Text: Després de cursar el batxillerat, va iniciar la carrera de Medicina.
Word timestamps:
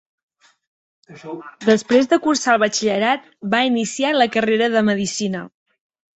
Després 1.67 2.09
de 2.13 2.19
cursar 2.23 2.55
el 2.57 2.63
batxillerat, 2.65 3.29
va 3.53 3.61
iniciar 3.69 4.15
la 4.19 4.29
carrera 4.39 4.73
de 4.79 4.85
Medicina. 4.91 5.45